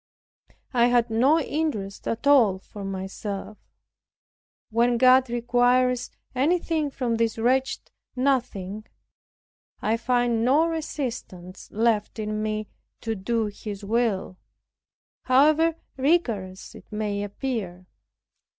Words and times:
I 0.73 0.87
had 0.87 1.11
no 1.11 1.39
interest 1.39 2.07
at 2.07 2.25
all 2.25 2.57
for 2.57 2.83
myself. 2.83 3.59
When 4.71 4.97
God 4.97 5.29
requires 5.29 6.09
anything 6.33 6.89
from 6.89 7.17
this 7.17 7.37
wretched 7.37 7.91
nothing, 8.15 8.87
I 9.79 9.97
find 9.97 10.43
no 10.43 10.65
resistance 10.65 11.69
left 11.69 12.17
in 12.17 12.41
me 12.41 12.67
to 13.01 13.13
do 13.13 13.45
His 13.45 13.85
will, 13.85 14.39
how 15.25 15.75
rigorous 15.97 16.61
soever 16.61 16.79
it 16.87 16.91
may 16.91 17.21
appear. 17.21 17.85